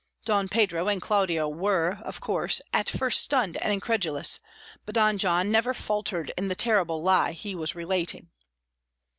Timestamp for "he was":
7.33-7.75